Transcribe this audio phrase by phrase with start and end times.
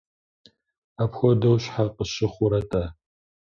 [1.03, 2.85] Апхуэдэу щхьэ къысщыхъурэ-тӏэ?